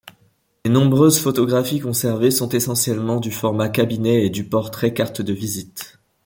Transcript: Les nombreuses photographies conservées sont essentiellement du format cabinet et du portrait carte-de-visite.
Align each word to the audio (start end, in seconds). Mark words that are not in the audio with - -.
Les 0.65 0.71
nombreuses 0.71 1.19
photographies 1.19 1.79
conservées 1.79 2.31
sont 2.31 2.49
essentiellement 2.49 3.19
du 3.19 3.29
format 3.29 3.69
cabinet 3.69 4.25
et 4.25 4.31
du 4.31 4.43
portrait 4.43 4.95
carte-de-visite. 4.95 5.99